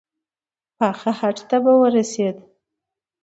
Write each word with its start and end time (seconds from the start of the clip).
پاخه 0.77 1.11
هډ 1.19 1.37
ته 1.49 1.57
به 1.63 1.73
ورسېد. 1.81 2.37